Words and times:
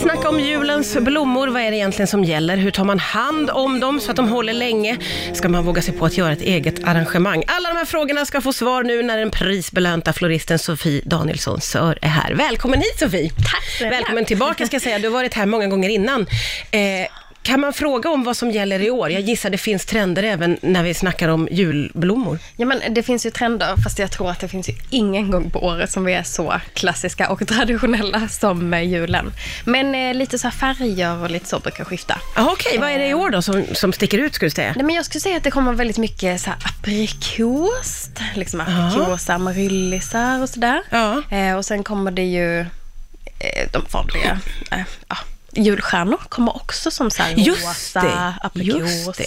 snacka 0.00 0.28
om 0.28 0.40
julens 0.40 0.96
blommor. 0.96 1.48
Vad 1.48 1.62
är 1.62 1.70
det 1.70 1.76
egentligen 1.76 2.06
som 2.06 2.24
gäller? 2.24 2.56
Hur 2.56 2.70
tar 2.70 2.84
man 2.84 2.98
hand 2.98 3.50
om 3.50 3.80
dem 3.80 4.00
så 4.00 4.10
att 4.10 4.16
de 4.16 4.28
håller 4.28 4.52
länge? 4.52 4.98
Ska 5.32 5.48
man 5.48 5.64
våga 5.64 5.82
sig 5.82 5.94
på 5.94 6.06
att 6.06 6.16
göra 6.18 6.32
ett 6.32 6.42
eget 6.42 6.84
arrangemang? 6.84 7.44
Alla 7.46 7.68
de 7.68 7.76
här 7.76 7.84
frågorna 7.84 8.24
ska 8.24 8.40
få 8.40 8.52
svar 8.52 8.82
nu 8.82 9.02
när 9.02 9.18
den 9.18 9.30
prisbelönta 9.30 10.12
floristen 10.12 10.58
Sofie 10.58 11.02
Danielsson 11.04 11.60
Sör 11.60 11.98
är 12.02 12.08
här. 12.08 12.34
Välkommen 12.34 12.80
hit 12.80 12.98
Sofie! 12.98 13.30
Tack. 13.30 13.90
Välkommen 13.90 14.24
tillbaka 14.24 14.66
ska 14.66 14.74
jag 14.74 14.82
säga. 14.82 14.98
Du 14.98 15.08
har 15.08 15.12
varit 15.12 15.34
här 15.34 15.46
många 15.46 15.66
gånger 15.66 15.88
innan. 15.88 16.26
Eh, 16.70 16.80
kan 17.50 17.60
man 17.60 17.72
fråga 17.72 18.10
om 18.10 18.24
vad 18.24 18.36
som 18.36 18.50
gäller 18.50 18.82
i 18.82 18.90
år? 18.90 19.10
Jag 19.10 19.22
gissar 19.22 19.50
det 19.50 19.58
finns 19.58 19.86
trender 19.86 20.22
även 20.22 20.58
när 20.62 20.82
vi 20.82 20.94
snackar 20.94 21.28
om 21.28 21.48
julblommor. 21.50 22.38
Ja, 22.56 22.66
men 22.66 22.94
det 22.94 23.02
finns 23.02 23.26
ju 23.26 23.30
trender, 23.30 23.76
fast 23.84 23.98
jag 23.98 24.10
tror 24.10 24.30
att 24.30 24.40
det 24.40 24.48
finns 24.48 24.68
ju 24.68 24.74
ingen 24.90 25.30
gång 25.30 25.50
på 25.50 25.64
året 25.64 25.90
som 25.90 26.04
vi 26.04 26.12
är 26.12 26.22
så 26.22 26.60
klassiska 26.74 27.30
och 27.30 27.48
traditionella 27.48 28.28
som 28.28 28.82
julen. 28.82 29.32
Men 29.64 29.94
eh, 29.94 30.14
lite 30.14 30.38
så 30.38 30.50
färger 30.50 31.22
och 31.22 31.30
lite 31.30 31.46
så 31.48 31.58
brukar 31.58 31.84
skifta. 31.84 32.20
Okej, 32.36 32.78
vad 32.78 32.90
är 32.90 32.98
det 32.98 33.08
i 33.08 33.14
år 33.14 33.30
då 33.30 33.42
som, 33.42 33.64
som 33.72 33.92
sticker 33.92 34.18
ut 34.18 34.34
skulle 34.34 34.46
du 34.46 34.54
säga? 34.54 34.72
Nej, 34.76 34.84
men 34.84 34.94
jag 34.94 35.04
skulle 35.04 35.20
säga 35.20 35.36
att 35.36 35.44
det 35.44 35.50
kommer 35.50 35.72
väldigt 35.72 35.98
mycket 35.98 36.40
så 36.40 36.50
här 36.50 36.58
aprikos, 36.64 38.10
liksom 38.34 38.60
aprikosa, 38.60 39.34
amaryllisar 39.34 40.42
och 40.42 40.48
sådär. 40.48 40.82
Ja. 40.90 41.22
Eh, 41.30 41.56
och 41.56 41.64
sen 41.64 41.84
kommer 41.84 42.10
det 42.10 42.24
ju 42.24 42.60
eh, 42.60 43.68
de 43.72 43.82
vanliga, 43.92 44.40
eh, 44.70 44.84
ja, 45.08 45.16
julstjärnor 45.52 46.20
kommer 46.28 46.56
också 46.56 46.90
som 46.90 47.10
så 47.10 47.22
här 47.22 47.34
Just 47.36 47.66
rosa, 47.66 48.34
aprikos. 48.42 49.20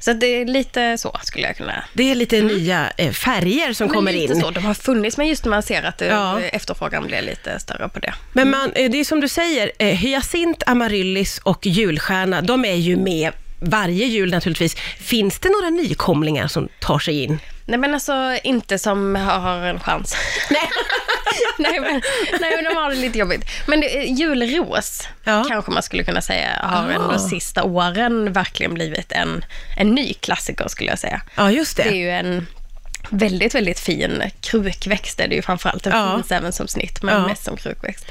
Så 0.00 0.12
det 0.12 0.26
är 0.26 0.44
lite 0.44 0.98
så 0.98 1.18
skulle 1.22 1.46
jag 1.46 1.56
kunna 1.56 1.84
Det 1.94 2.10
är 2.10 2.14
lite 2.14 2.40
nya 2.40 2.90
eh, 2.96 3.12
färger 3.12 3.72
som 3.72 3.86
Men 3.86 3.94
kommer 3.94 4.12
lite 4.12 4.32
in. 4.34 4.40
så, 4.40 4.50
de 4.50 4.64
har 4.64 4.74
funnits, 4.74 5.16
men 5.16 5.26
just 5.28 5.44
när 5.44 5.50
man 5.50 5.62
ser 5.62 5.82
att 5.82 6.00
Ja. 6.00 6.40
efterfrågan 6.40 7.06
blir 7.06 7.22
lite 7.22 7.58
större 7.60 7.88
på 7.88 7.98
det. 7.98 8.14
Men 8.32 8.50
man, 8.50 8.72
eh, 8.74 8.90
det 8.90 9.00
är 9.00 9.04
som 9.04 9.20
du 9.20 9.28
säger, 9.28 9.72
eh, 9.78 9.86
hyacint, 9.88 10.62
amaryllis 10.66 11.38
och 11.38 11.66
julstjärna, 11.66 12.40
de 12.42 12.64
är 12.64 12.74
ju 12.74 12.96
med 12.96 13.32
varje 13.60 14.06
jul 14.06 14.30
naturligtvis. 14.30 14.74
Finns 15.00 15.38
det 15.38 15.48
några 15.48 15.70
nykomlingar 15.70 16.48
som 16.48 16.68
tar 16.80 16.98
sig 16.98 17.22
in? 17.24 17.38
Nej 17.66 17.78
men 17.78 17.94
alltså 17.94 18.38
inte 18.44 18.78
som 18.78 19.14
har 19.14 19.58
en 19.58 19.80
chans. 19.80 20.16
Nej. 20.50 20.60
nej, 21.58 21.80
men, 21.80 22.02
nej 22.40 22.52
men 22.56 22.64
de 22.64 22.74
har 22.76 22.90
det 22.90 22.96
lite 22.96 23.18
jobbigt. 23.18 23.44
Men 23.66 23.80
det, 23.80 23.86
julros 24.04 25.08
Ja. 25.24 25.44
kanske 25.48 25.70
man 25.70 25.82
skulle 25.82 26.04
kunna 26.04 26.20
säga 26.22 26.48
har 26.62 26.88
Ah. 26.88 26.92
ändå 26.92 27.18
sista 27.18 27.62
åren 27.64 28.32
verkligen 28.32 28.74
blivit 28.74 29.12
en, 29.12 29.44
en 29.76 29.88
ny 29.94 30.14
klassiker 30.14 30.68
skulle 30.68 30.90
jag 30.90 30.98
säga. 30.98 31.22
Ja, 31.36 31.50
just 31.50 31.76
det. 31.76 31.82
Det 31.82 31.88
är 31.88 31.94
ju 31.94 32.10
en 32.10 32.46
väldigt, 33.10 33.54
väldigt 33.54 33.80
fin 33.80 34.22
krukväxt 34.40 35.20
är 35.20 35.28
det 35.28 35.34
ju 35.34 35.42
framförallt. 35.42 35.84
Den 35.84 35.92
Ja. 35.92 36.16
finns 36.16 36.32
även 36.32 36.52
som 36.52 36.68
snitt, 36.68 37.02
men 37.02 37.14
Ja. 37.20 37.26
mest 37.26 37.44
som 37.44 37.56
krukväxt. 37.56 38.06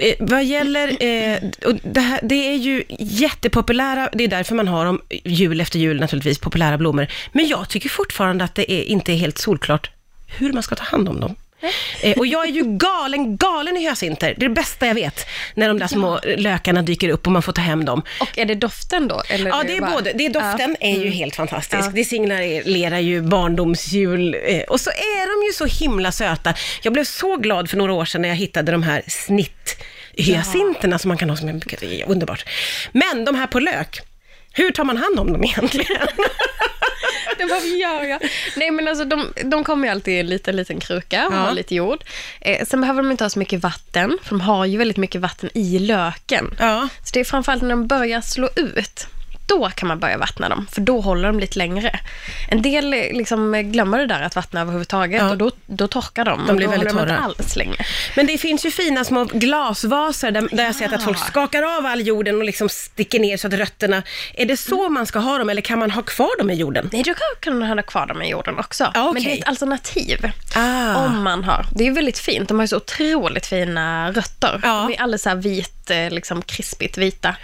Eh, 0.00 0.14
vad 0.18 0.44
gäller, 0.44 0.88
eh, 1.04 1.38
och 1.66 1.74
det, 1.82 2.00
här, 2.00 2.20
det 2.22 2.34
är 2.34 2.54
ju 2.56 2.82
jättepopulära, 2.98 4.08
det 4.12 4.24
är 4.24 4.28
därför 4.28 4.54
man 4.54 4.68
har 4.68 4.84
dem 4.84 5.00
jul 5.24 5.60
efter 5.60 5.78
jul 5.78 6.00
naturligtvis, 6.00 6.38
populära 6.38 6.78
blommor. 6.78 7.06
Men 7.32 7.48
jag 7.48 7.68
tycker 7.68 7.88
fortfarande 7.88 8.44
att 8.44 8.54
det 8.54 8.72
är, 8.72 8.82
inte 8.84 9.12
är 9.12 9.16
helt 9.16 9.38
solklart 9.38 9.90
hur 10.26 10.52
man 10.52 10.62
ska 10.62 10.74
ta 10.74 10.84
hand 10.84 11.08
om 11.08 11.20
dem. 11.20 11.34
Eh, 12.02 12.18
och 12.18 12.26
jag 12.26 12.44
är 12.48 12.52
ju 12.52 12.62
galen, 12.64 13.36
galen 13.36 13.76
i 13.76 13.80
hyacinter. 13.80 14.34
Det 14.36 14.44
är 14.44 14.48
det 14.48 14.54
bästa 14.54 14.86
jag 14.86 14.94
vet. 14.94 15.26
När 15.54 15.68
de 15.68 15.78
där 15.78 15.86
små 15.86 16.20
lökarna 16.36 16.82
dyker 16.82 17.08
upp 17.08 17.26
och 17.26 17.32
man 17.32 17.42
får 17.42 17.52
ta 17.52 17.60
hem 17.60 17.84
dem. 17.84 18.02
Och 18.20 18.38
är 18.38 18.44
det 18.44 18.54
doften 18.54 19.08
då? 19.08 19.22
Eller 19.28 19.50
Ja, 19.50 19.62
det 19.66 19.76
är 19.76 19.80
bara- 19.80 19.90
både. 19.90 20.12
Det 20.12 20.26
är 20.26 20.30
doften 20.30 20.76
är 20.80 20.98
ju 21.04 21.10
helt 21.10 21.36
fantastisk. 21.36 21.82
Ja. 21.84 21.90
Det 21.94 22.04
signalerar 22.04 22.98
ju 22.98 23.22
barndomsjul. 23.22 24.36
eh, 24.46 24.60
Och 24.60 24.80
så 24.80 24.90
är 24.90 25.40
de 25.40 25.46
ju 25.46 25.52
så 25.52 25.84
himla 25.84 26.12
söta. 26.12 26.54
Jag 26.82 26.92
blev 26.92 27.04
så 27.04 27.36
glad 27.36 27.70
för 27.70 27.76
några 27.76 27.92
år 27.92 28.04
sedan 28.04 28.22
när 28.22 28.28
jag 28.28 28.36
hittade 28.36 28.72
de 28.72 28.82
här 28.82 29.02
snitthyacinterna 29.06 30.98
som 30.98 31.08
man 31.08 31.18
kan 31.18 31.30
ha 31.30 31.36
som 31.36 31.48
en 31.48 31.62
Underbart. 32.06 32.44
Men 32.92 33.24
de 33.24 33.34
här 33.34 33.46
på 33.46 33.60
lök, 33.60 34.00
hur 34.52 34.70
tar 34.70 34.84
man 34.84 34.96
hand 34.96 35.20
om 35.20 35.32
dem 35.32 35.44
egentligen? 35.44 36.06
Vad 37.54 37.66
gör 37.78 38.02
jag? 38.04 38.20
Nej 38.56 38.70
men 38.70 38.88
alltså 38.88 39.04
de, 39.04 39.32
de 39.44 39.64
kommer 39.64 39.86
ju 39.88 39.92
alltid 39.92 40.14
i 40.14 40.18
en 40.20 40.26
liten, 40.26 40.56
liten 40.56 40.80
kruka 40.80 41.26
och 41.26 41.32
Ja. 41.34 41.38
har 41.38 41.52
lite 41.52 41.74
jord. 41.74 42.04
Eh, 42.40 42.66
sen 42.66 42.80
behöver 42.80 43.02
de 43.02 43.10
inte 43.10 43.24
ha 43.24 43.30
så 43.30 43.38
mycket 43.38 43.60
vatten, 43.62 44.18
för 44.22 44.30
de 44.30 44.40
har 44.40 44.66
ju 44.66 44.78
väldigt 44.78 44.96
mycket 44.96 45.20
vatten 45.20 45.50
i 45.54 45.78
löken. 45.78 46.56
ja. 46.58 46.88
Så 47.04 47.10
det 47.12 47.20
är 47.20 47.24
framförallt 47.24 47.62
när 47.62 47.70
de 47.70 47.86
börjar 47.86 48.20
slå 48.20 48.48
ut, 48.56 49.06
då 49.48 49.70
kan 49.74 49.88
man 49.88 49.98
börja 49.98 50.18
vattna 50.18 50.48
dem, 50.48 50.66
för 50.72 50.80
då 50.80 51.00
håller 51.00 51.28
de 51.28 51.40
lite 51.40 51.58
längre. 51.58 52.00
En 52.48 52.62
del 52.62 52.90
liksom 52.90 53.52
glömmer 53.72 53.98
det 53.98 54.06
där 54.06 54.22
att 54.22 54.36
vattna 54.36 54.60
överhuvudtaget 54.60 55.22
Ja. 55.22 55.30
och 55.30 55.38
då, 55.38 55.50
då 55.66 55.88
torkar 55.88 56.24
de. 56.24 56.40
De 56.46 56.50
och 56.50 56.56
blir 56.56 56.66
då 56.66 56.70
väldigt 56.70 56.90
torra. 56.90 57.18
alls 57.18 57.56
länge. 57.56 57.76
Men 58.16 58.26
det 58.26 58.38
finns 58.38 58.66
ju 58.66 58.70
fina 58.70 59.04
små 59.04 59.24
glasvaser 59.24 60.30
där, 60.30 60.48
där 60.52 60.64
jag 60.64 60.74
sett 60.74 60.92
att 60.92 61.02
folk 61.02 61.18
skakar 61.18 61.62
av 61.78 61.86
all 61.86 62.06
jorden 62.06 62.36
och 62.38 62.44
liksom 62.44 62.68
sticker 62.68 63.20
ner 63.20 63.36
så 63.36 63.46
att 63.46 63.52
rötterna... 63.52 64.02
Är 64.34 64.46
det 64.46 64.56
så 64.56 64.88
man 64.88 65.06
ska 65.06 65.18
ha 65.18 65.38
dem 65.38 65.48
eller 65.50 65.62
kan 65.62 65.78
man 65.78 65.90
ha 65.90 66.02
kvar 66.02 66.38
dem 66.38 66.50
i 66.50 66.54
jorden? 66.54 66.90
Nej, 66.92 67.02
då 67.02 67.14
kan- 67.40 67.62
ha 67.62 67.82
kvar 67.82 68.06
dem 68.06 68.22
i 68.22 68.30
jorden 68.30 68.58
också. 68.58 68.90
Ja, 68.94 69.04
Men 69.04 69.10
okej. 69.10 69.24
det 69.24 69.32
är 69.32 69.38
ett 69.42 69.48
alternativ. 69.48 70.30
Ah. 70.56 71.04
Om 71.04 71.22
man 71.22 71.44
har. 71.44 71.66
Det 71.74 71.86
är 71.86 71.90
väldigt 71.92 72.18
fint. 72.18 72.48
De 72.48 72.58
har 72.58 72.64
ju 72.64 72.68
så 72.68 72.76
otroligt 72.76 73.46
fina 73.46 74.12
rötter. 74.12 74.60
Ja. 74.62 74.86
De 74.88 74.92
är 74.94 75.02
alldeles 75.02 75.22
så 75.22 75.28
här 75.28 75.36
eh, 75.90 76.10
liksom 76.10 76.42
krispigt 76.42 76.98
vita. 76.98 77.36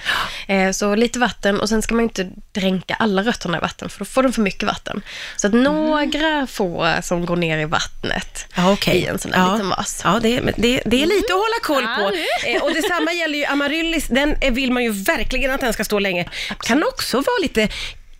Eh, 0.49 0.71
Så 0.71 0.95
lite 0.95 1.19
vatten 1.19 1.61
och 1.61 1.69
sen 1.69 1.83
ska 1.83 1.95
man 1.95 2.03
ju 2.05 2.09
inte 2.09 2.31
dränka 2.53 2.95
alla 2.95 3.23
rötterna 3.23 3.57
i 3.59 3.61
vatten 3.61 3.89
för 3.89 3.99
då 3.99 4.05
får 4.05 4.23
de 4.23 4.33
för 4.33 4.43
mycket 4.43 4.63
vatten. 4.63 5.03
Så 5.37 5.47
att 5.47 5.53
några 5.53 6.47
få 6.47 6.95
som 7.03 7.27
går 7.27 7.37
ner 7.37 7.59
i 7.59 7.65
vattnet 7.65 8.47
Ja, 8.57 8.73
okej. 8.73 8.97
i 8.97 9.07
en 9.07 9.19
sån 9.19 9.31
där 9.31 9.39
ja. 9.39 9.53
liten 9.53 9.69
vas. 9.69 10.01
Ja, 10.05 10.19
det, 10.23 10.41
det, 10.41 10.83
det 10.87 11.03
är 11.03 11.07
lite 11.07 11.33
att 11.35 11.41
hålla 11.41 11.61
koll 11.63 11.83
Ja, 11.83 11.97
på. 12.05 12.11
det 12.11 12.25
Eh, 12.55 12.63
och 12.63 12.73
detsamma 12.75 13.13
gäller 13.13 13.39
ju 13.39 13.45
amaryllis, 13.45 14.07
den 14.09 14.37
vill 14.55 14.73
man 14.73 14.83
ju 14.85 14.91
verkligen 14.91 15.51
att 15.51 15.61
den 15.61 15.73
ska 15.73 15.85
stå 15.85 15.99
länge. 15.99 16.29
Kan 16.67 16.83
också 16.85 17.17
vara 17.17 17.39
lite, 17.43 17.69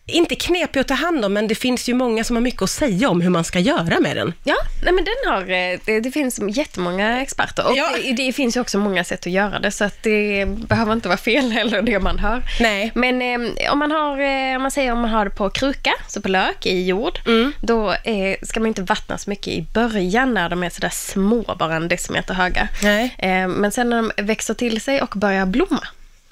inte 0.07 0.35
knepig 0.35 0.81
att 0.81 0.89
ta 0.89 0.95
hand 0.95 1.25
om, 1.25 1.33
men 1.33 1.49
det 1.49 1.55
finns 1.55 1.89
ju 1.89 1.95
många 1.95 2.25
som 2.25 2.37
har 2.37 2.41
mycket 2.41 2.63
att 2.63 2.71
säga 2.71 3.09
om 3.09 3.21
hur 3.21 3.31
man 3.31 3.45
ska 3.45 3.59
göra 3.59 4.01
med 4.01 4.17
den. 4.17 4.33
Ja, 4.45 4.55
nej 4.85 4.93
men 4.93 5.05
den 5.05 5.33
har, 5.33 5.41
eh, 5.43 5.79
det, 5.85 6.01
det 6.01 6.11
finns 6.11 6.41
jättemånga 6.57 7.23
experter 7.23 7.67
och 7.67 7.77
Ja. 7.77 7.91
det, 8.03 8.13
det 8.13 8.33
finns 8.33 8.57
ju 8.57 8.61
också 8.61 8.79
många 8.79 9.05
sätt 9.05 9.21
att 9.27 9.33
göra 9.33 9.59
det 9.59 9.71
så 9.71 9.85
att 9.85 10.03
det 10.03 10.47
behöver 10.47 10.93
inte 10.93 11.09
vara 11.09 11.19
fel 11.19 11.53
heller 11.53 11.83
det 11.83 11.99
man 11.99 12.19
hör. 12.19 12.43
Nej. 12.61 12.93
Men 12.95 13.23
eh, 13.23 13.73
om 13.73 13.79
man 13.79 13.91
har, 13.91 14.21
eh, 14.21 14.57
om 14.57 14.63
man 14.63 14.71
säger 14.71 14.93
om 14.93 15.01
man 15.01 15.11
har 15.11 15.25
det 15.25 15.31
på 15.31 15.51
kruka, 15.51 15.93
så 16.09 16.21
på 16.21 16.29
lök 16.29 16.67
i 16.67 16.85
jord, 16.87 17.19
Mm. 17.27 17.53
då 17.61 17.93
eh, 17.93 18.37
ska 18.43 18.61
man 18.61 18.67
inte 18.67 18.83
vattna 18.83 19.19
så 19.19 19.31
mycket 19.31 19.49
i 19.49 19.67
början 19.75 20.35
när 20.35 20.49
de 20.49 20.63
är 20.63 20.71
sådär 20.71 20.91
små, 20.93 21.55
bara 21.59 21.75
en 21.77 21.89
decimeter 21.89 22.35
höga. 22.35 22.69
Nej. 22.83 23.15
Eh, 23.19 23.49
men 23.49 23.73
sen 23.73 23.91
när 23.91 23.97
de 23.97 24.11
växer 24.25 24.55
till 24.55 24.81
sig 24.81 25.03
och 25.03 25.13
börjar 25.17 25.47
blomma, 25.47 25.87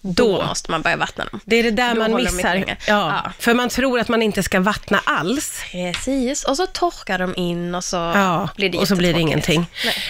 då, 0.04 0.38
Då. 0.38 0.46
måste 0.46 0.70
man 0.70 0.82
börja 0.82 0.96
vattna 0.96 1.24
dem. 1.24 1.40
Det 1.44 1.56
är 1.56 1.62
det 1.62 1.70
där 1.70 1.94
Då 1.94 2.00
man 2.00 2.14
missar. 2.14 2.64
Ja. 2.68 2.74
Ja. 2.86 3.32
För 3.38 3.54
man 3.54 3.68
tror 3.68 4.00
att 4.00 4.08
man 4.08 4.22
inte 4.22 4.42
ska 4.42 4.60
vattna 4.60 5.00
alls. 5.04 5.62
Precis, 5.72 6.44
och 6.44 6.56
så 6.56 6.66
torkar 6.66 7.18
de 7.18 7.34
in 7.36 7.74
och 7.74 7.84
så 7.84 7.96
Ja, 7.96 8.48
blir 8.56 8.68
det 8.68 8.78
och 8.78 8.88
så 8.88 8.96
blir 8.96 9.14
det 9.14 9.20
ingenting. 9.20 9.66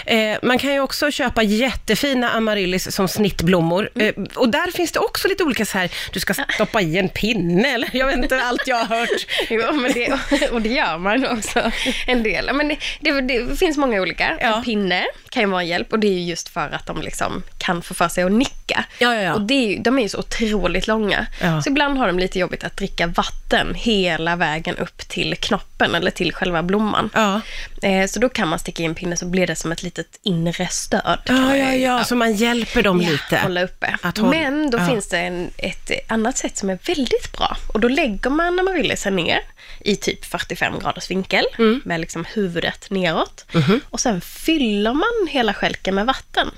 Eh, 0.06 0.36
man 0.42 0.58
kan 0.58 0.72
ju 0.72 0.80
också 0.80 1.10
köpa 1.10 1.42
jättefina 1.42 2.30
amaryllis 2.30 2.94
som 2.94 3.08
snittblommor. 3.08 3.90
Mm. 3.94 4.06
Eh, 4.16 4.38
och 4.38 4.48
där 4.48 4.70
finns 4.70 4.92
det 4.92 4.98
också 4.98 5.28
lite 5.28 5.44
olika 5.44 5.64
så 5.64 5.78
här, 5.78 5.90
du 6.12 6.20
ska 6.20 6.34
stoppa 6.34 6.80
i 6.80 6.98
en 6.98 7.08
pinne 7.08 7.74
eller 7.74 7.88
jag 7.92 8.06
vet 8.06 8.16
inte 8.16 8.42
allt 8.44 8.66
jag 8.66 8.76
har 8.76 8.96
hört. 8.96 9.26
Jo, 9.50 9.72
men 9.72 9.92
det, 9.92 10.18
och 10.50 10.62
det 10.62 10.68
gör 10.68 10.98
man 10.98 11.26
också 11.26 11.72
en 12.06 12.22
del. 12.22 12.50
Men 12.52 12.68
det, 12.68 12.78
det, 13.00 13.20
det 13.20 13.56
finns 13.56 13.76
många 13.76 14.00
olika. 14.00 14.38
Ja. 14.40 14.56
En 14.56 14.64
pinne 14.64 15.04
kan 15.32 15.42
ju 15.42 15.48
vara 15.48 15.62
en 15.62 15.68
hjälp 15.68 15.92
och 15.92 15.98
det 15.98 16.06
är 16.06 16.12
ju 16.12 16.20
just 16.24 16.48
för 16.48 16.70
att 16.74 16.86
de 16.86 17.02
liksom 17.02 17.42
kan 17.58 17.82
få 17.82 17.94
för 17.94 18.08
sig 18.08 18.24
att 18.24 18.32
nicka. 18.32 18.84
Ja, 18.98 19.14
ja, 19.14 19.20
ja. 19.20 19.34
Och 19.34 19.40
det 19.40 19.54
är 19.54 19.68
ju, 19.68 19.78
de 19.78 19.98
är 19.98 20.02
ju 20.02 20.08
så 20.08 20.18
otroligt 20.18 20.86
långa. 20.86 21.26
Ja. 21.40 21.62
Så 21.62 21.68
ibland 21.70 21.98
har 21.98 22.06
de 22.06 22.18
lite 22.18 22.38
jobbigt 22.38 22.64
att 22.64 22.76
dricka 22.76 23.06
vatten 23.06 23.74
hela 23.74 24.36
vägen 24.36 24.76
upp 24.76 24.98
till 25.08 25.36
knoppen 25.36 25.94
eller 25.94 26.10
till 26.10 26.32
själva 26.34 26.62
blomman. 26.62 27.10
Ja. 27.14 27.40
Eh, 27.82 28.06
så 28.06 28.20
då 28.20 28.28
kan 28.28 28.48
man 28.48 28.58
sticka 28.58 28.82
in 28.82 28.94
pinne 28.94 29.16
så 29.16 29.26
blir 29.26 29.46
det 29.46 29.56
som 29.56 29.72
ett 29.72 29.82
litet 29.82 30.18
inre 30.22 30.68
stöd. 30.68 31.18
Ja, 31.24 31.56
ja, 31.56 31.72
ja, 31.74 32.04
så 32.04 32.16
man 32.16 32.32
hjälper 32.34 32.82
dem 32.82 33.00
Ja, 33.02 33.10
lite. 33.10 33.36
hålla 33.38 33.62
uppe. 33.62 33.96
Hålla- 34.02 34.30
Men 34.30 34.70
då 34.70 34.78
finns 34.86 35.08
det 35.08 35.18
en, 35.18 35.50
ett 35.56 35.90
annat 36.08 36.38
sätt 36.38 36.56
som 36.56 36.70
är 36.70 36.78
väldigt 36.86 37.32
bra. 37.36 37.56
Och 37.74 37.80
då 37.80 37.88
lägger 37.88 38.30
man 38.30 38.58
amaryllisen 38.58 39.16
ner 39.16 39.40
i 39.84 39.96
typ 39.96 40.24
45 40.24 40.78
graders 40.78 41.10
vinkel 41.10 41.44
Mm. 41.58 41.80
med 41.84 42.00
liksom 42.00 42.24
huvudet 42.24 42.90
neråt. 42.90 43.44
Mhm. 43.52 43.80
Och 43.90 44.00
sen 44.00 44.20
fyller 44.20 44.92
man 44.94 45.28
hela 45.28 45.54
skälken 45.54 45.94
med 45.94 46.06
vatten. 46.06 46.50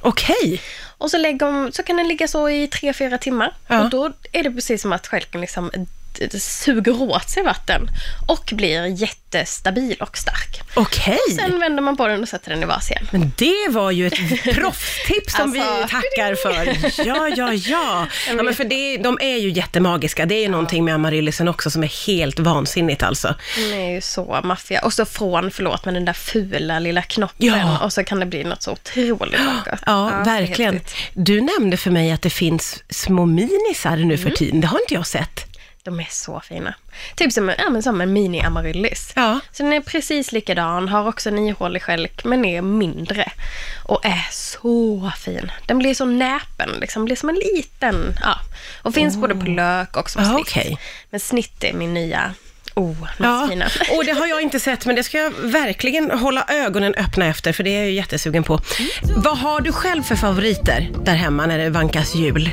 Okej. 0.00 0.60
Och 0.98 1.10
så, 1.10 1.18
lägger, 1.18 1.70
så 1.70 1.82
kan 1.82 1.96
den 1.96 2.08
ligga 2.08 2.28
så 2.28 2.48
i 2.50 2.66
3-4 2.66 3.18
timmar. 3.18 3.54
Ja. 3.68 3.84
Och 3.84 3.90
då 3.90 4.12
är 4.32 4.42
det 4.42 4.50
precis 4.50 4.82
som 4.82 4.92
att 4.92 5.06
skälken 5.06 5.40
liksom 5.40 5.70
suger 6.40 7.02
åt 7.02 7.30
sig 7.30 7.42
vatten 7.42 7.90
och 8.28 8.50
blir 8.52 8.86
jättestabil 9.02 9.96
och 10.00 10.18
stark. 10.18 10.60
Okej. 10.74 11.18
Sen 11.36 11.60
vänder 11.60 11.82
man 11.82 11.96
på 11.96 12.06
den 12.06 12.22
och 12.22 12.28
sätter 12.28 12.50
den 12.50 12.62
i 12.62 12.66
vas 12.66 12.90
igen. 12.90 13.08
Men 13.12 13.32
det 13.36 13.68
var 13.70 13.90
ju 13.90 14.06
ett 14.06 14.44
proffstips 14.54 15.34
som 15.36 15.52
vi 15.52 15.60
Alltså, 15.60 15.88
tackar 15.96 16.34
för. 16.34 17.04
Ja, 17.06 17.28
ja, 17.36 17.52
ja. 17.52 18.06
ja 18.36 18.42
men 18.42 18.54
för 18.54 18.64
det, 18.64 18.96
de 18.96 19.18
är 19.20 19.36
ju 19.36 19.50
jättemagiska. 19.50 20.26
Det 20.26 20.34
är 20.34 20.40
ju 20.42 20.48
någonting 20.48 20.84
med 20.84 20.94
amaryllisen 20.94 21.48
också 21.48 21.70
som 21.70 21.82
är 21.82 22.06
helt 22.06 22.38
vansinnigt 22.38 23.02
alltså. 23.02 23.34
Den 23.56 23.72
är 23.80 23.90
ju 23.94 24.00
så 24.00 24.40
maffia. 24.44 24.80
Och 24.80 24.92
så 24.92 25.04
från, 25.04 25.50
förlåt, 25.50 25.84
men 25.84 25.94
den 25.94 26.04
där 26.04 26.12
fula 26.12 26.78
lilla 26.78 27.02
knoppen. 27.02 27.46
Ja. 27.46 27.78
Och 27.84 27.92
så 27.92 28.04
kan 28.04 28.20
det 28.20 28.26
bli 28.26 28.44
något 28.44 28.62
så 28.62 28.72
otroligt 28.72 29.40
vackert. 29.40 29.80
Ja, 29.86 30.10
är 30.10 30.24
verkligen. 30.24 30.80
Du 31.14 31.40
nämnde 31.40 31.76
för 31.76 31.90
mig 31.90 32.12
att 32.12 32.22
det 32.22 32.30
finns 32.30 32.82
små 32.90 33.26
minisar 33.26 33.96
nu 33.96 34.02
Mm. 34.02 34.18
för 34.18 34.30
tiden. 34.30 34.60
Det 34.60 34.66
har 34.66 34.80
inte 34.80 34.94
jag 34.94 35.06
sett. 35.06 35.44
De 35.88 36.00
är 36.00 36.08
så 36.10 36.40
fina. 36.40 36.74
Typ 37.16 37.32
som, 37.32 37.48
ja, 37.58 37.70
men 37.70 37.82
som 37.82 38.00
en 38.00 38.16
mini-amaryllis. 38.16 39.12
Ja. 39.16 39.40
Så 39.52 39.62
den 39.62 39.72
är 39.72 39.80
precis 39.80 40.32
likadan, 40.32 40.88
har 40.88 41.08
också 41.08 41.28
en 41.28 41.38
ihålig 41.38 41.82
stjälk, 41.82 42.24
men 42.24 42.44
är 42.44 42.62
mindre. 42.62 43.32
Och 43.84 44.04
är 44.04 44.26
så 44.30 45.12
fin. 45.18 45.52
Den 45.66 45.78
blir 45.78 45.94
så 45.94 46.04
näpen, 46.04 46.70
liksom. 46.80 47.04
Blir 47.04 47.16
som 47.16 47.28
en 47.28 47.34
liten, 47.54 48.14
ja. 48.22 48.40
Och 48.82 48.94
finns 48.94 49.16
både 49.16 49.34
på 49.34 49.46
lök 49.46 49.96
och 49.96 50.10
som 50.10 50.22
Ah, 50.22 50.24
snitt. 50.34 50.40
okej. 50.40 50.78
Men 51.10 51.20
snitt 51.20 51.64
är 51.64 51.72
min 51.72 51.94
nya, 51.94 52.34
oh, 52.74 52.96
Ja, 53.18 53.46
fina. 53.50 53.64
och 53.96 54.04
det 54.04 54.12
har 54.12 54.26
jag 54.26 54.42
inte 54.42 54.60
sett, 54.60 54.86
men 54.86 54.96
det 54.96 55.02
ska 55.04 55.18
jag 55.18 55.30
verkligen 55.30 56.10
hålla 56.10 56.44
ögonen 56.48 56.94
öppna 56.94 57.26
efter, 57.26 57.52
för 57.52 57.62
det 57.64 57.70
är 57.70 57.80
jag 57.82 57.90
jättesugen 57.90 58.42
på. 58.44 58.60
Vad 59.16 59.38
har 59.38 59.60
du 59.60 59.72
själv 59.72 60.02
för 60.02 60.16
favoriter 60.16 60.90
där 61.04 61.14
hemma 61.14 61.46
när 61.46 61.58
det 61.58 61.70
vankas 61.70 62.14
jul? 62.14 62.50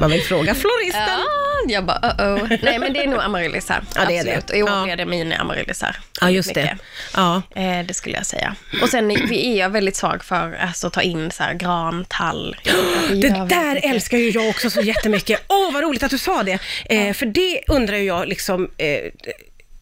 Man 0.00 0.10
vill 0.10 0.22
fråga 0.22 0.54
floristen. 0.54 1.02
Ja, 1.08 1.24
jag 1.68 1.84
bara, 1.84 1.98
uh-oh. 1.98 2.58
Nej, 2.62 2.78
men 2.78 2.92
det 2.92 3.02
är 3.02 3.06
nog 3.06 3.20
amaryllisar. 3.20 3.82
Ja, 3.94 4.04
det 4.08 4.16
är 4.18 4.24
det. 4.24 4.36
Absolut. 4.36 4.50
Och 4.50 4.56
i 4.56 4.62
år 4.62 4.70
Ja. 4.70 4.84
blir 4.84 4.96
det 4.96 5.04
mini-amaryllisar. 5.04 5.96
Ja, 6.20 6.30
just 6.30 6.54
det. 6.54 6.62
Mycket. 6.62 6.78
Ja. 7.14 7.42
Eh, 7.54 7.86
det 7.86 7.94
skulle 7.94 8.16
jag 8.16 8.26
säga. 8.26 8.54
Och 8.82 8.88
sen 8.88 9.10
är- 9.10 9.26
vi 9.26 9.52
är 9.52 9.58
jag 9.58 9.70
väldigt 9.70 9.96
svag 9.96 10.24
för 10.24 10.52
alltså, 10.54 10.86
att 10.86 10.92
ta 10.92 11.02
in 11.02 11.30
så 11.30 11.42
här, 11.42 11.54
gran, 11.54 12.04
tall. 12.08 12.56
Det 13.10 13.28
där 13.28 13.74
mycket. 13.74 13.90
älskar 13.90 14.18
ju 14.18 14.30
jag 14.30 14.48
också 14.48 14.70
så 14.70 14.80
jättemycket. 14.80 15.42
Åh, 15.48 15.72
vad 15.72 15.82
roligt 15.82 16.02
att 16.02 16.10
du 16.10 16.18
sa 16.18 16.42
det. 16.42 16.58
Eh, 16.84 17.12
för 17.14 17.26
det 17.26 17.60
undrar 17.68 17.96
ju 17.96 18.04
jag, 18.04 18.28
liksom, 18.28 18.70
eh, 18.78 19.00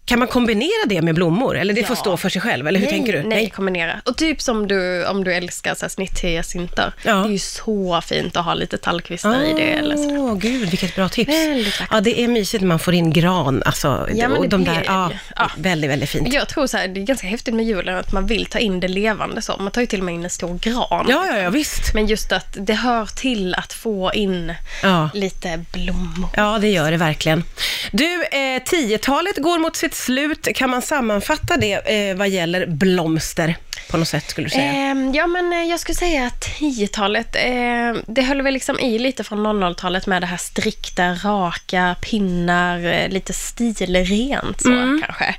kan 0.09 0.19
man 0.19 0.29
kombinera 0.29 0.87
det 0.87 1.03
med 1.03 1.15
blommor? 1.15 1.57
Eller 1.59 1.75
det 1.75 1.85
får 1.85 1.97
Ja. 1.97 2.01
stå 2.01 2.17
för 2.17 2.29
sig 2.29 2.43
själv, 2.43 2.69
eller 2.69 2.81
hur 2.81 2.87
nej, 2.87 2.95
tänker 2.97 3.13
du? 3.13 3.23
Nej, 3.23 3.51
kombinera. 3.51 4.01
Och 4.05 4.17
typ 4.17 4.41
som 4.43 4.69
du, 4.69 5.07
om 5.07 5.25
du 5.25 5.35
älskar 5.35 5.75
så 5.75 5.85
här, 5.85 5.89
snitthyacinter. 5.89 6.93
Ja. 7.05 7.15
Det 7.15 7.29
är 7.29 7.33
ju 7.33 7.39
så 7.39 8.01
fint 8.05 8.37
att 8.37 8.45
ha 8.45 8.55
lite 8.55 8.79
tallkvistar 8.79 9.43
i 9.43 9.53
det. 9.57 9.63
Eller 9.73 9.97
så. 9.97 10.17
Åh, 10.19 10.35
gud, 10.39 10.69
vilket 10.71 10.95
bra 10.97 11.09
tips. 11.09 11.29
Väldigt 11.33 11.81
vackert. 11.81 11.89
Ja, 11.95 12.01
det 12.01 12.21
är 12.25 12.29
mysigt 12.29 12.61
när 12.61 12.69
man 12.69 12.79
får 12.79 12.95
in 12.95 13.13
gran. 13.13 13.63
Alltså, 13.67 14.09
Ja, 14.15 14.29
men 14.29 14.37
och 14.37 14.43
det 14.43 14.49
de 14.49 14.63
blir 14.65 14.73
där, 14.75 14.81
det 14.81 14.87
ja, 14.87 15.11
ju. 15.13 15.19
Ja. 15.37 15.51
väldigt, 15.59 15.91
väldigt 15.91 16.09
fint. 16.11 16.33
Jag 16.33 16.49
tror 16.49 16.67
så 16.67 16.77
här, 16.77 16.89
det 16.89 17.01
är 17.01 17.05
ganska 17.05 17.27
häftigt 17.27 17.55
med 17.55 17.65
julen 17.65 17.97
att 17.97 18.13
man 18.13 18.27
vill 18.27 18.47
ta 18.47 18.59
in 18.59 18.81
det 18.81 18.89
levande 18.89 19.43
så. 19.43 19.57
Man 19.59 19.73
tar 19.73 19.81
ju 19.81 19.87
till 19.87 19.99
och 19.99 20.05
med 20.05 20.15
in 20.15 20.25
en 20.25 20.31
stor 20.31 20.59
gran. 20.59 21.07
Ja, 21.09 21.27
ja, 21.27 21.39
ja, 21.39 21.51
visst. 21.51 21.95
Men 21.95 22.07
just 22.07 22.33
att 22.33 22.57
det 22.61 22.75
hör 22.75 23.07
till 23.07 23.55
att 23.55 23.73
få 23.73 24.13
in 24.15 24.53
Ja. 24.83 25.11
lite 25.15 25.65
blommor. 25.73 26.29
Ja, 26.37 26.59
det 26.61 26.69
gör 26.69 26.91
det 26.91 26.97
verkligen. 26.97 27.45
Du, 27.93 28.25
eh, 28.25 28.63
10-talet 28.65 29.37
går 29.37 29.59
mot 29.59 29.77
sitt 29.77 29.95
slut. 29.95 30.49
Kan 30.55 30.71
man 30.71 30.83
sammanfatta 30.83 31.57
det 31.57 31.73
eh, 31.73 32.17
vad 32.17 32.29
gäller 32.29 32.67
blomster 32.67 33.57
på 33.91 33.97
något 33.97 34.09
sätt, 34.09 34.31
skulle 34.31 34.47
du 34.47 34.51
säga? 34.51 34.73
Ehm, 34.73 35.15
ja, 35.15 35.27
men 35.27 35.53
eh, 35.53 35.63
jag 35.71 35.81
skulle 35.81 35.97
säga 35.97 36.27
att 36.27 36.45
10-talet, 36.61 37.37
eh, 37.37 38.03
det 38.07 38.23
höll 38.23 38.43
väl 38.43 38.55
liksom 38.55 38.79
i 38.81 38.99
lite 38.99 39.25
från 39.25 39.47
00-talet 39.47 40.07
med 40.07 40.23
det 40.23 40.27
här 40.27 40.37
strikta, 40.37 41.15
raka 41.15 41.97
pinnar, 42.03 42.87
eh, 42.87 43.09
lite 43.09 43.33
stilrent 43.33 44.63
så 44.63 44.69
Mm. 44.69 45.03
kanske. 45.07 45.35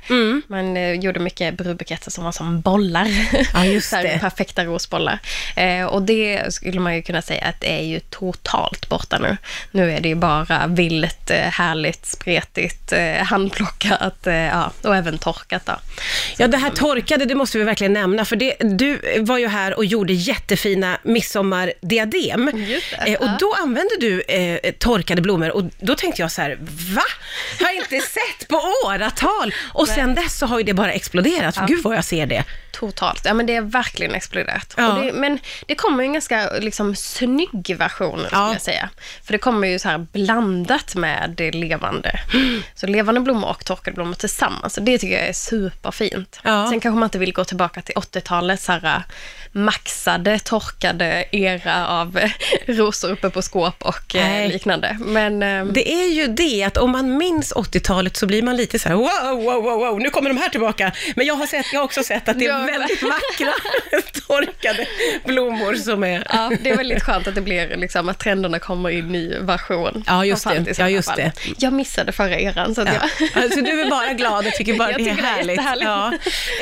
Man 0.46 0.76
eh, 0.76 0.92
gjorde 0.92 1.20
mycket 1.20 1.54
brudbuketter 1.54 2.10
som 2.10 2.24
var 2.24 2.32
som 2.32 2.60
bollar. 2.60 3.06
Ja, 3.54 3.64
just 3.64 3.90
det. 3.90 4.18
Perfekta 4.20 4.64
rosbollar. 4.64 5.18
Eh, 5.56 5.84
och 5.84 6.02
det 6.02 6.54
skulle 6.54 6.80
man 6.80 6.96
ju 6.96 7.02
kunna 7.02 7.22
säga 7.22 7.44
att 7.44 7.60
det 7.60 7.78
är 7.80 7.82
ju 7.84 8.00
totalt 8.00 8.88
borta 8.88 9.18
nu. 9.18 9.36
Nu 9.70 9.92
är 9.92 10.00
det 10.00 10.08
ju 10.08 10.14
bara 10.14 10.66
vilt, 10.66 11.30
eh, 11.30 11.36
härligt, 11.36 12.06
spretigt, 12.06 12.92
eh, 12.92 13.14
handplockat 13.24 14.26
eh, 14.26 14.34
ja, 14.34 14.72
och 14.82 14.96
även 14.96 15.18
torkat. 15.18 15.66
Då. 15.66 15.72
Ja, 16.38 16.46
det 16.46 16.56
här 16.58 16.70
torkade, 16.70 17.24
det 17.24 17.34
måste 17.34 17.58
vi 17.58 17.64
verkligen 17.64 17.92
nämna, 17.92 18.24
för 18.24 18.36
det, 18.40 18.56
du 18.60 19.00
var 19.20 19.38
ju 19.38 19.46
här 19.48 19.74
och 19.76 19.84
gjorde 19.84 20.12
jättefina 20.12 20.98
midsommardiadem. 21.02 22.48
Eh, 22.48 23.14
och 23.14 23.26
ja. 23.26 23.36
då 23.40 23.54
använde 23.58 23.96
du 24.00 24.20
eh, 24.20 24.72
torkade 24.72 25.22
blommor 25.22 25.50
och 25.50 25.64
då 25.80 25.94
tänkte 25.94 26.22
jag 26.22 26.32
så 26.32 26.42
här, 26.42 26.58
va? 26.94 27.02
Har 27.60 27.66
jag 27.66 27.76
inte 27.76 28.00
sett 28.06 28.48
på 28.48 28.60
åratal? 28.86 29.54
Och 29.72 29.88
sen 29.88 30.14
dess 30.14 30.38
så 30.38 30.46
har 30.46 30.58
ju 30.58 30.64
det 30.64 30.74
bara 30.74 30.92
exploderat, 30.92 31.56
för 31.56 31.66
gud 31.66 31.82
vad 31.82 31.96
jag 31.96 32.04
ser 32.04 32.26
det. 32.26 32.44
Totalt. 32.72 33.22
Ja, 33.24 33.34
men 33.34 33.46
det 33.46 33.56
är 33.56 33.60
verkligen 33.60 34.14
exploderat. 34.14 34.74
Ja. 34.76 34.82
Det, 34.92 35.12
men 35.12 35.38
det 35.66 35.74
kommer 35.74 36.02
ju 36.02 36.06
en 36.06 36.12
ganska 36.12 36.50
liksom, 36.58 36.96
snygg 36.96 37.76
version, 37.78 38.18
skulle 38.18 38.40
Ja. 38.42 38.52
jag 38.52 38.62
säga. 38.62 38.90
För 39.24 39.32
det 39.32 39.38
kommer 39.38 39.68
ju 39.68 39.78
så 39.78 39.88
här 39.88 39.98
blandat 39.98 40.94
med 40.94 41.34
det 41.36 41.50
levande. 41.50 42.20
Så 42.74 42.86
levande 42.86 43.20
blommor 43.20 43.48
och 43.50 43.64
torkade 43.64 43.94
blommor 43.94 44.14
tillsammans. 44.14 44.78
Och 44.78 44.82
det 44.82 44.98
tycker 44.98 45.18
jag 45.18 45.28
är 45.28 45.32
superfint. 45.32 46.40
Ja. 46.44 46.66
Sen 46.70 46.80
kanske 46.80 46.98
man 46.98 47.06
inte 47.06 47.18
vill 47.18 47.32
gå 47.32 47.44
tillbaka 47.44 47.82
till 47.82 47.94
80-talets 48.30 48.64
så 48.64 48.72
här, 48.72 48.84
äh, 48.96 49.00
maxade, 49.52 50.38
torkade 50.38 51.24
era 51.32 51.86
av 51.88 52.20
rosor 52.66 53.10
uppe 53.12 53.30
på 53.30 53.42
skåp 53.42 53.82
och 53.82 54.14
eh, 54.16 54.22
Nej. 54.28 54.48
liknande. 54.48 54.96
Men 55.00 55.42
ehm, 55.42 55.72
Det 55.72 55.92
är 55.92 56.06
ju 56.08 56.26
det, 56.26 56.64
att 56.64 56.76
om 56.76 56.90
man 56.90 57.16
minns 57.16 57.52
80-talet 57.54 58.16
så 58.16 58.26
blir 58.26 58.42
man 58.42 58.56
lite 58.56 58.78
så 58.78 58.88
här, 58.88 58.96
wow, 58.96 59.42
wow, 59.44 59.62
wow, 59.62 59.78
wow, 59.78 59.98
nu 60.00 60.10
kommer 60.10 60.30
de 60.30 60.36
här 60.36 60.48
tillbaka. 60.48 60.92
Men 61.16 61.26
jag 61.26 61.34
har, 61.34 61.46
sett, 61.46 61.66
jag 61.72 61.80
har 61.80 61.84
också 61.84 62.02
sett 62.02 62.28
att 62.28 62.38
det 62.38 62.46
är 62.46 62.66
väldigt 62.66 63.02
vackra 63.02 63.52
torkade 64.26 64.86
blommor 65.24 65.74
som 65.74 66.04
är... 66.04 66.26
Ja, 66.32 66.50
det 66.60 66.70
är 66.70 66.76
väldigt 66.76 67.02
skönt 67.02 67.26
att 67.26 67.34
det 67.34 67.40
blir 67.40 67.76
liksom 67.76 68.08
att 68.08 68.18
trenderna 68.18 68.58
kommer 68.58 68.90
i 68.90 69.02
ny 69.02 69.34
version. 69.38 70.04
Ja, 70.06 70.24
just 70.24 70.44
det. 70.48 70.78
Ja, 70.78 70.88
just 70.88 71.16
det. 71.16 71.32
Jag 71.58 71.72
missade 71.72 72.12
förra 72.12 72.38
eran, 72.40 72.74
så 72.74 72.80
att 72.82 72.88
Ja. 72.88 73.08
jag... 73.34 73.42
Alltså, 73.44 73.60
du 73.60 73.80
är 73.80 73.90
bara 73.90 74.12
glad 74.12 74.46
och 74.46 74.52
tycker 74.52 74.74
bara 74.78 74.90
Jag 74.90 75.00
det 75.00 75.04
är 75.10 75.14
tycker 75.14 75.22
det 75.22 75.28
är 75.28 75.34
härligt. 75.62 75.82
Ja. 75.82 76.12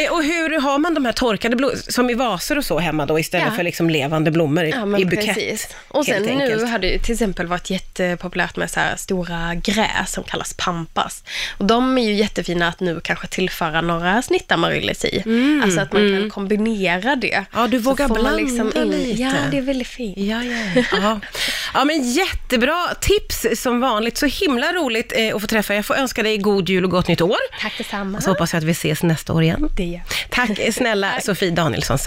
Eh, 0.05 0.13
Och 0.13 0.23
hur 0.25 0.61
har 0.61 0.79
man 0.79 0.95
de 0.95 1.05
här 1.05 1.13
torkade 1.13 1.48
blommor, 1.57 1.77
som 1.89 2.11
i 2.11 2.15
vaser 2.15 2.59
och 2.59 2.65
så 2.65 2.79
hemma 2.79 3.07
då, 3.07 3.19
istället 3.19 3.47
Ja. 3.51 3.55
för 3.57 3.63
liksom 3.63 3.91
levande 3.91 4.31
blommor 4.31 4.65
i, 4.65 4.71
Ja, 4.71 4.99
i 4.99 5.05
bukett? 5.05 5.27
precis. 5.27 5.69
Och 5.89 6.05
sen 6.05 6.23
nu 6.23 6.29
enkelt. 6.43 6.69
har 6.71 6.79
det 6.79 6.99
till 6.99 7.13
exempel 7.13 7.47
varit 7.47 7.71
jättepopulärt 7.71 8.57
med 8.57 8.71
så 8.71 8.81
här 8.81 8.97
stora 8.97 9.55
gräs 9.55 10.13
som 10.13 10.25
kallas 10.25 10.55
pampas. 10.59 11.25
Och 11.59 11.65
de 11.65 11.99
är 11.99 12.03
ju 12.03 12.15
jättefina 12.15 12.69
att 12.69 12.81
nu 12.81 13.01
kanske 13.05 13.27
tillföra 13.27 13.81
några 13.81 14.23
snittamaryllis 14.23 15.05
i. 15.05 15.23
alltså 15.63 15.81
att 15.81 15.93
man 15.93 16.19
kan 16.21 16.31
kombinera 16.31 17.17
det. 17.17 17.33
Mm, 17.35 17.45
Ja, 17.55 17.67
du 17.67 17.79
vågar 17.79 18.09
man 18.09 18.15
blanda 18.21 18.37
lite. 18.39 19.23
Ja, 19.23 19.33
det 19.51 19.59
är 19.59 19.63
väldigt 19.63 19.89
fint. 19.89 20.19
Ja, 20.19 20.43
ja, 20.45 20.83
ja. 20.93 21.21
ja, 21.75 21.85
men 21.85 22.13
jättebra 22.13 22.95
tips 23.01 23.47
som 23.63 23.81
vanligt. 23.81 24.19
Så 24.19 24.27
himla 24.27 24.73
roligt 24.73 25.13
eh, 25.17 25.35
att 25.35 25.41
få 25.41 25.47
träffa 25.47 25.73
er. 25.73 25.77
Jag 25.79 25.87
får 25.87 25.95
önska 25.95 26.23
dig 26.23 26.39
god 26.39 26.69
jul 26.69 26.85
och 26.85 26.91
gott 26.91 27.09
nytt 27.09 27.21
år. 27.21 27.37
Tack 27.61 27.79
detsamma. 27.79 28.21
Så 28.21 28.31
hoppas 28.31 28.53
jag 28.53 28.59
att 28.59 28.65
vi 28.65 28.73
ses 28.73 29.03
nästa 29.03 29.33
år 29.33 29.43
igen. 29.43 29.71
Det 29.77 29.85
gör 29.85 30.03
Tack 30.31 30.75
snälla 30.75 31.21
Sofie 31.23 31.51
Danielsson. 31.51 31.99